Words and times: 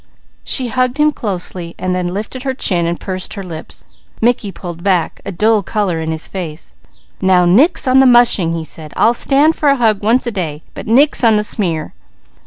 She 0.43 0.69
hugged 0.69 0.97
him 0.97 1.11
closely, 1.11 1.75
then 1.77 2.07
lifted 2.07 2.41
her 2.41 2.55
chin 2.55 2.87
and 2.87 2.99
pursed 2.99 3.35
her 3.35 3.43
lips. 3.43 3.83
Mickey 4.19 4.51
pulled 4.51 4.81
back, 4.83 5.21
a 5.27 5.31
dull 5.31 5.61
colour 5.61 5.99
in 5.99 6.09
his 6.11 6.27
face. 6.27 6.73
"Now 7.21 7.45
nix 7.45 7.87
on 7.87 7.99
the 7.99 8.07
mushing!" 8.07 8.53
he 8.53 8.63
said. 8.63 8.93
"I'll 8.97 9.13
stand 9.13 9.55
for 9.55 9.69
a 9.69 9.77
hug 9.77 10.01
once 10.01 10.25
a 10.25 10.31
day, 10.31 10.63
but 10.73 10.87
nix 10.87 11.23
on 11.23 11.35
the 11.35 11.43
smear!" 11.43 11.93